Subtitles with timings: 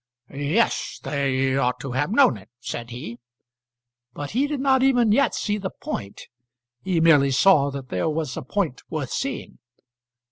[0.33, 3.19] "Yes; they ought to have known it," said he.
[4.15, 6.23] But he did not even yet see the point.
[6.81, 9.59] He merely saw that there was a point worth seeing.